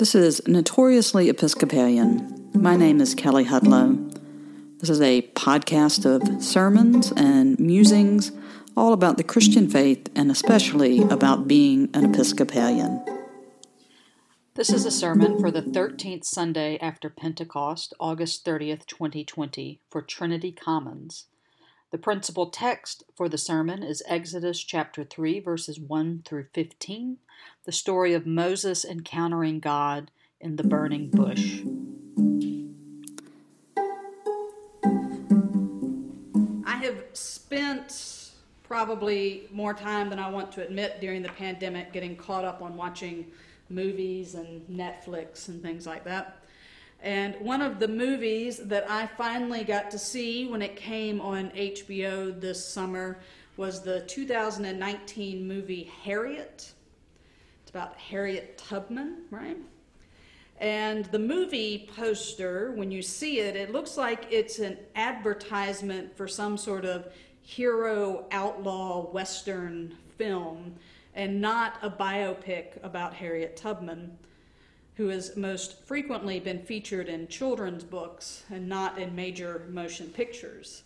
[0.00, 2.48] This is Notoriously Episcopalian.
[2.54, 4.10] My name is Kelley Hudlow.
[4.78, 8.32] This is a podcast of sermons and musings
[8.74, 13.04] all about the Christian faith and especially about being an Episcopalian.
[14.54, 20.50] This is a sermon for the 13th Sunday after Pentecost, August 30th, 2020, for Trinity
[20.50, 21.26] Commons.
[21.90, 27.16] The principal text for the sermon is Exodus chapter 3, verses 1 through 15,
[27.64, 31.62] the story of Moses encountering God in the burning bush.
[36.64, 38.30] I have spent
[38.62, 42.76] probably more time than I want to admit during the pandemic getting caught up on
[42.76, 43.32] watching
[43.68, 46.39] movies and Netflix and things like that.
[47.02, 51.50] And one of the movies that I finally got to see when it came on
[51.50, 53.18] HBO this summer
[53.56, 56.72] was the 2019 movie Harriet.
[57.62, 59.56] It's about Harriet Tubman, right?
[60.58, 66.28] And the movie poster, when you see it, it looks like it's an advertisement for
[66.28, 67.08] some sort of
[67.40, 70.74] hero outlaw western film
[71.14, 74.18] and not a biopic about Harriet Tubman,
[74.96, 80.82] who has most frequently been featured in children's books and not in major motion pictures.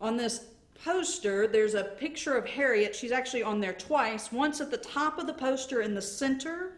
[0.00, 0.46] On this
[0.84, 2.94] poster, there's a picture of Harriet.
[2.94, 4.32] She's actually on there twice.
[4.32, 6.72] Once at the top of the poster in the center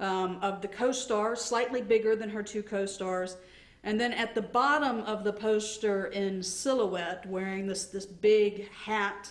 [0.00, 3.36] um, of the co star, slightly bigger than her two co stars.
[3.84, 9.30] And then at the bottom of the poster in silhouette, wearing this, this big hat,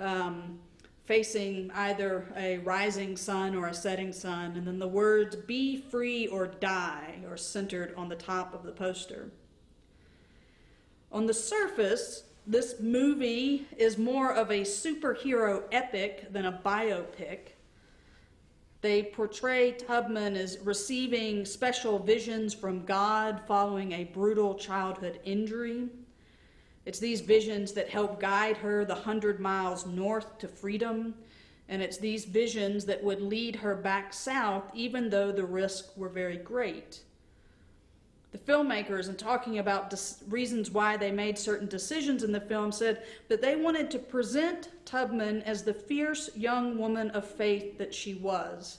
[0.00, 0.58] um,
[1.04, 4.56] facing either a rising sun or a setting sun.
[4.56, 8.72] And then the words, be free or die, are centered on the top of the
[8.72, 9.30] poster.
[11.10, 17.52] On the surface, this movie is more of a superhero epic than a biopic.
[18.80, 25.88] They portray Tubman as receiving special visions from God following a brutal childhood injury.
[26.84, 31.14] It's these visions that help guide her the hundred miles north to freedom,
[31.68, 36.08] and it's these visions that would lead her back south, even though the risks were
[36.08, 37.00] very great.
[38.32, 39.94] The filmmakers and talking about
[40.28, 44.70] reasons why they made certain decisions in the film said that they wanted to present
[44.86, 48.78] Tubman as the fierce young woman of faith that she was,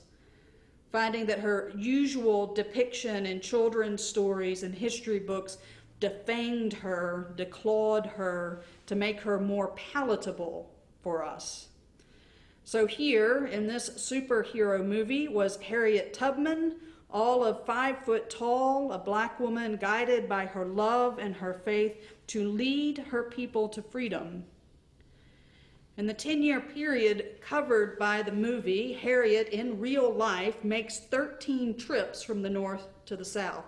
[0.91, 5.59] finding that her usual depiction in children's stories and history books
[5.99, 10.69] defamed her, declawed her to make her more palatable
[11.01, 11.67] for us.
[12.63, 16.75] So here in this superhero movie was Harriet Tubman
[17.13, 21.95] all of five foot tall, a black woman guided by her love and her faith
[22.25, 24.43] to lead her people to freedom.
[25.95, 31.77] In the 10 year period covered by the movie, Harriet in real life makes 13
[31.77, 33.65] trips from the north to the south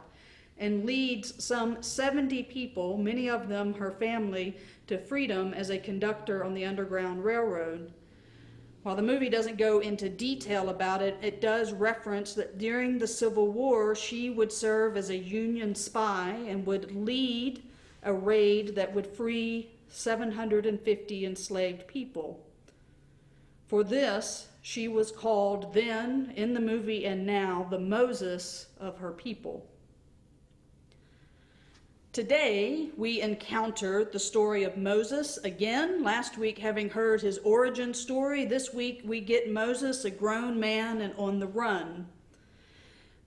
[0.58, 4.58] and leads some 70 people, many of them her family,
[4.88, 7.92] to freedom as a conductor on the Underground Railroad.
[8.84, 13.08] While the movie doesn't go into detail about it, it does reference that during the
[13.08, 17.64] Civil War, she would serve as a Union spy and would lead
[18.04, 22.46] a raid that would free 750 enslaved people.
[23.68, 29.12] For this, she was called then, in the movie and now, the Moses of her
[29.12, 29.66] people.
[32.16, 36.02] Today, we encounter the story of Moses again.
[36.02, 41.02] Last week, having heard his origin story, this week we get Moses, a grown man
[41.02, 42.08] and on the run.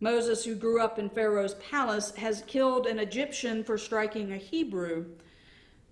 [0.01, 5.05] Moses, who grew up in Pharaoh's palace, has killed an Egyptian for striking a Hebrew.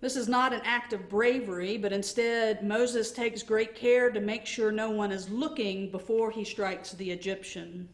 [0.01, 4.47] This is not an act of bravery, but instead, Moses takes great care to make
[4.47, 7.91] sure no one is looking before he strikes the Egyptian.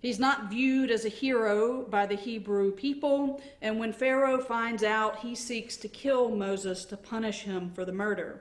[0.00, 5.18] He's not viewed as a hero by the Hebrew people, and when Pharaoh finds out,
[5.18, 8.40] he seeks to kill Moses to punish him for the murder.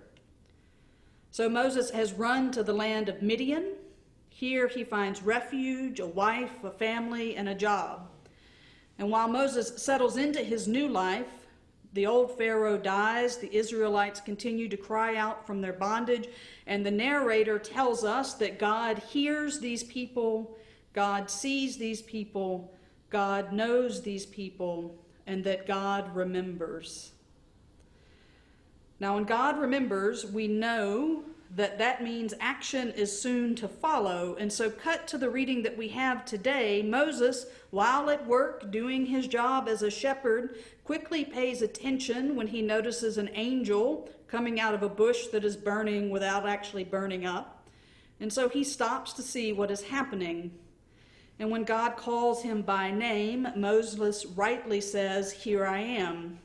[1.32, 3.74] So Moses has run to the land of Midian.
[4.30, 8.08] Here he finds refuge, a wife, a family, and a job.
[8.98, 11.28] And while Moses settles into his new life,
[11.92, 16.30] the old Pharaoh dies, the Israelites continue to cry out from their bondage,
[16.68, 20.56] and the narrator tells us that God hears these people
[20.94, 22.74] God sees these people,
[23.10, 24.96] God knows these people,
[25.28, 27.12] and that God remembers.
[29.00, 31.24] Now, when God remembers, we know
[31.56, 34.36] that that means action is soon to follow.
[34.40, 39.06] And so, cut to the reading that we have today, Moses, while at work doing
[39.06, 44.76] his job as a shepherd, quickly pays attention when he notices an angel coming out
[44.76, 47.68] of a bush that is burning without actually burning up.
[48.20, 50.52] And so he stops to see what is happening.
[51.40, 56.40] And when God calls him by name, Moses rightly says, Here I am.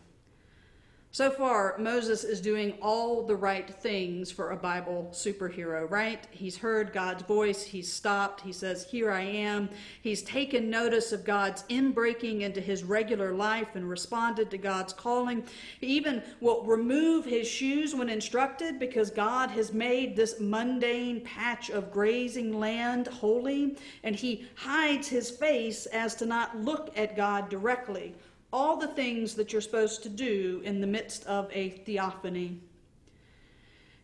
[1.14, 6.26] So far, Moses is doing all the right things for a Bible superhero, right?
[6.32, 9.68] He's heard God's voice, he's stopped, he says, Here I am.
[10.02, 15.44] He's taken notice of God's inbreaking into his regular life and responded to God's calling.
[15.78, 21.70] He even will remove his shoes when instructed because God has made this mundane patch
[21.70, 27.50] of grazing land holy, and he hides his face as to not look at God
[27.50, 28.16] directly
[28.54, 32.60] all the things that you're supposed to do in the midst of a theophany.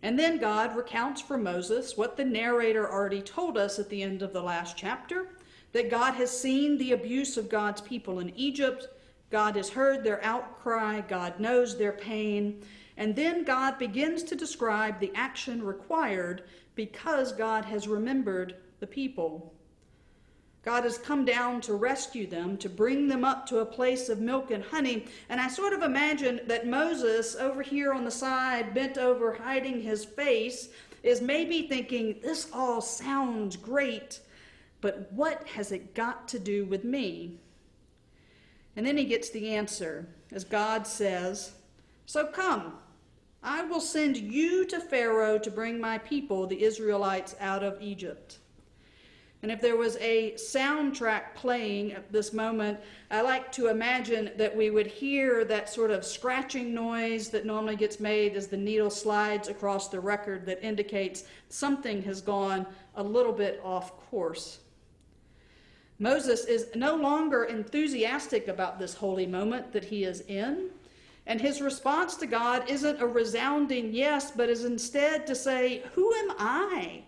[0.03, 4.23] And then God recounts for Moses what the narrator already told us at the end
[4.23, 5.29] of the last chapter
[5.71, 8.89] that God has seen the abuse of God's people in Egypt,
[9.31, 12.61] God has heard their outcry, God knows their pain,
[12.97, 16.43] and then God begins to describe the action required
[16.75, 19.55] because God has remembered the people.
[20.63, 24.21] God has come down to rescue them, to bring them up to a place of
[24.21, 25.07] milk and honey.
[25.31, 29.81] And I sort of imagine that Moses, over here on the side, bent over, hiding
[29.81, 30.69] his face,
[31.03, 34.21] is maybe thinking, This all sounds great,
[34.83, 37.39] but what has it got to do with me?
[38.77, 41.53] And then he gets the answer, as God says,
[42.05, 42.75] So come,
[43.43, 48.39] I will send you to Pharaoh to bring my people, the Israelites, out of Egypt.
[49.43, 52.79] And if there was a soundtrack playing at this moment,
[53.11, 57.77] I like to imagine that we would hear that sort of scratching noise that normally
[57.77, 62.67] gets made as the needle slides across the record that indicates something has gone
[62.97, 64.59] a little bit off course.
[65.99, 70.69] Moses is no longer enthusiastic about this holy moment that he is in.
[71.27, 76.13] And his response to God isn't a resounding yes, but is instead to say, Who
[76.13, 77.05] am I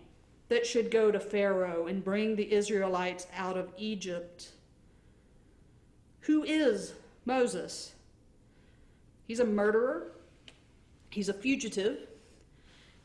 [0.52, 4.50] that should go to Pharaoh and bring the Israelites out of Egypt.
[6.20, 6.92] Who is
[7.24, 7.94] Moses?
[9.26, 10.12] He's a murderer,
[11.08, 12.06] he's a fugitive.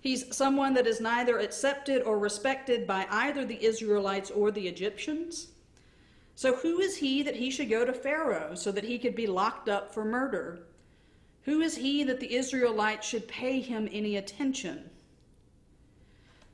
[0.01, 5.47] He's someone that is neither accepted or respected by either the Israelites or the Egyptians.
[6.35, 9.25] So, who is he that he should go to Pharaoh so that he could be
[9.25, 10.59] locked up for murder?
[11.43, 14.89] Who is he that the Israelites should pay him any attention?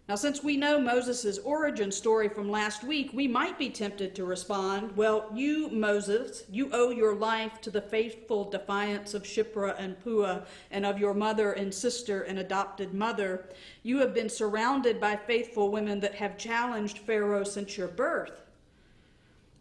[0.10, 4.26] Now, since we know Moses' origin story from last week, we might be tempted to
[4.26, 9.98] respond, Well, you, Moses, you owe your life to the faithful defiance of Shiphrah and
[10.04, 13.46] Puah and of your mother and sister and adopted mother.
[13.82, 18.42] You have been surrounded by faithful women that have challenged Pharaoh since your birth.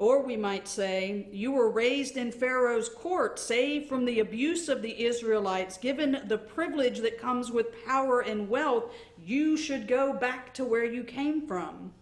[0.02, 4.82] Or we might say, You were raised in Pharaoh's court, saved from the abuse of
[4.82, 8.92] the Israelites, given the privilege that comes with power and wealth.
[9.24, 11.92] You should go back to where you came from.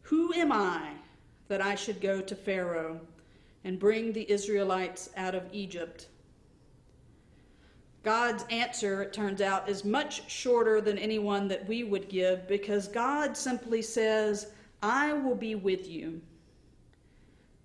[0.00, 0.92] Who am I
[1.48, 2.98] that I should go to Pharaoh
[3.64, 6.08] and bring the Israelites out of Egypt?
[8.02, 12.88] God's answer, it turns out, is much shorter than anyone that we would give because
[12.88, 14.52] God simply says,
[14.82, 16.22] I will be with you.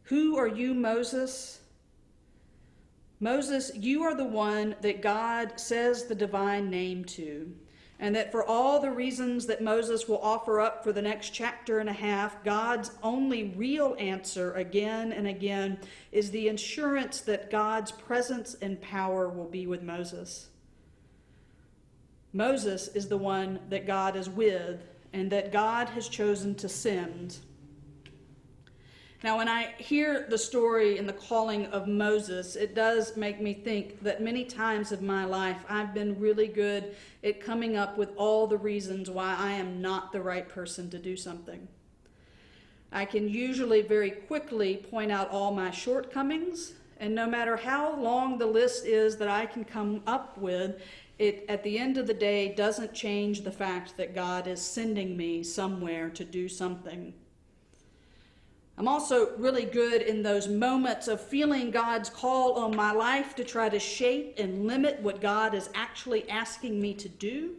[0.06, 1.60] Who are you, Moses?
[3.20, 7.54] Moses, you are the one that God says the divine name to.
[7.98, 11.80] And that for all the reasons that Moses will offer up for the next chapter
[11.80, 15.80] and a half, God's only real answer again and again
[16.12, 20.50] is the assurance that God's presence and power will be with Moses.
[22.34, 24.82] Moses is the one that God is with
[25.14, 27.38] and that God has chosen to send.
[29.26, 33.56] Now, when I hear the story and the calling of Moses, it does make me
[33.56, 38.16] think that many times of my life I've been really good at coming up with
[38.18, 41.68] all the reasons why I am not the right person to do something.
[42.92, 48.38] I can usually very quickly point out all my shortcomings, and no matter how long
[48.38, 50.80] the list is that I can come up with,
[51.18, 55.18] it at the end of the day doesn't change the fact that God is sending
[55.18, 57.16] me somewhere to do something.
[58.78, 63.44] I'm also really good in those moments of feeling God's call on my life to
[63.46, 67.56] try to shape and limit what God is actually asking me to do.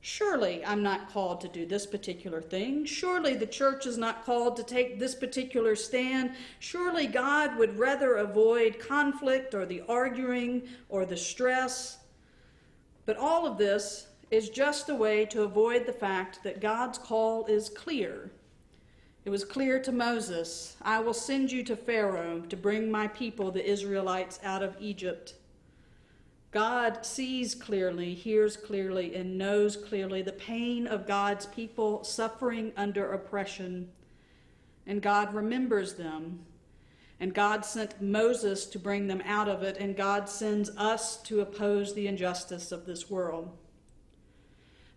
[0.00, 2.84] Surely I'm not called to do this particular thing.
[2.84, 6.32] Surely the church is not called to take this particular stand.
[6.58, 11.98] Surely God would rather avoid conflict or the arguing or the stress.
[13.06, 17.46] But all of this is just a way to avoid the fact that God's call
[17.46, 18.32] is clear
[19.24, 23.50] it was clear to Moses, I will send you to Pharaoh to bring my people,
[23.50, 25.34] the Israelites, out of Egypt.
[26.50, 33.12] God sees clearly, hears clearly, and knows clearly the pain of God's people suffering under
[33.12, 33.88] oppression.
[34.86, 36.40] and God remembers them.
[37.20, 41.40] And God sent Moses to bring them out of it, and God sends us to
[41.40, 43.56] oppose the injustice of this world.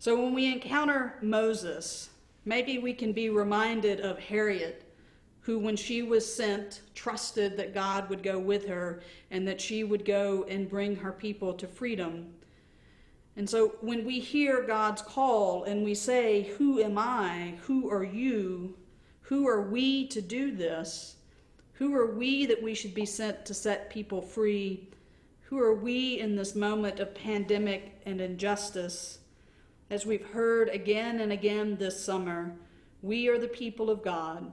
[0.00, 2.10] So when we encounter Moses,
[2.46, 4.82] maybe we can be reminded of Harriet,
[5.40, 9.84] who, when she was sent, trusted that God would go with her and that she
[9.84, 12.32] would go and bring her people to freedom.
[13.36, 17.54] And so when we hear God's call and we say, Who am I?
[17.66, 18.76] Who are you?
[19.22, 21.16] Who are we to do this?
[21.74, 24.88] Who are we that we should be sent to set people free?
[25.42, 29.18] Who are we in this moment of pandemic and injustice?
[29.88, 32.56] As we've heard again and again this summer,
[33.02, 34.52] we are the people of God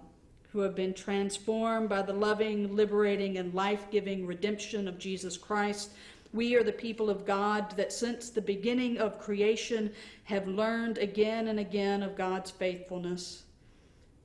[0.51, 5.93] who have been transformed by the loving, liberating, and life giving redemption of Jesus Christ.
[6.33, 9.91] We are the people of God that since the beginning of creation
[10.25, 13.41] have learned again and again of God's faithfulness.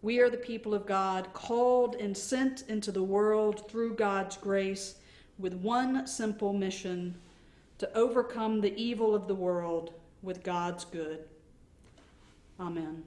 [0.03, 4.97] We are the people of God, called and sent into the world through God's grace
[5.39, 7.15] with one simple mission
[7.79, 11.25] to overcome the evil of the world with God's good.
[12.61, 13.03] Amen.